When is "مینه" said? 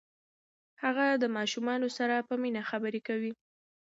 2.41-2.61